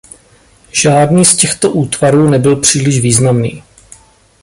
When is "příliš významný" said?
2.55-3.63